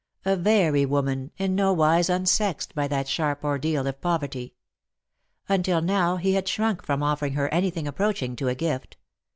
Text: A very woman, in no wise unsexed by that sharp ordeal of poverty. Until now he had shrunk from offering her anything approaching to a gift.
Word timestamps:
A 0.25 0.35
very 0.35 0.83
woman, 0.83 1.29
in 1.37 1.53
no 1.53 1.71
wise 1.73 2.09
unsexed 2.09 2.73
by 2.73 2.87
that 2.87 3.07
sharp 3.07 3.43
ordeal 3.43 3.85
of 3.85 4.01
poverty. 4.01 4.55
Until 5.47 5.79
now 5.79 6.17
he 6.17 6.33
had 6.33 6.47
shrunk 6.47 6.83
from 6.83 7.03
offering 7.03 7.33
her 7.33 7.49
anything 7.53 7.87
approaching 7.87 8.35
to 8.37 8.47
a 8.47 8.55
gift. 8.55 8.97